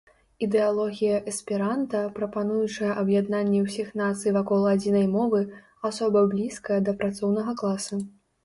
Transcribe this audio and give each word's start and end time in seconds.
Ідэалогія 0.45 1.17
эсперанта, 1.31 1.99
прапануючая 2.15 2.89
аб'яднанне 3.01 3.59
ўсіх 3.67 3.93
нацый 4.03 4.35
вакол 4.41 4.61
адзінай 4.73 5.07
мовы, 5.15 5.45
асоба 5.91 6.25
блізкая 6.33 6.79
да 6.89 7.01
працоўнага 7.05 7.51
класа. 7.63 8.05